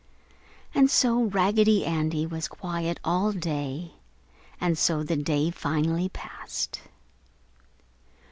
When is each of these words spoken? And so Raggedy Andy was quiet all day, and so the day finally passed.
And 0.73 0.89
so 0.89 1.25
Raggedy 1.25 1.85
Andy 1.85 2.25
was 2.25 2.47
quiet 2.47 2.99
all 3.03 3.31
day, 3.31 3.91
and 4.59 4.75
so 4.75 5.03
the 5.03 5.15
day 5.15 5.51
finally 5.51 6.09
passed. 6.09 6.81